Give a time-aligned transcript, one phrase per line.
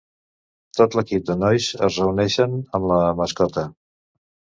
[0.77, 3.67] Tot l'equip de nois es reuneixen amb la mascota